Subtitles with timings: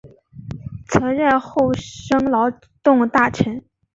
[0.87, 2.49] 曾任厚生劳
[2.81, 3.63] 动大臣。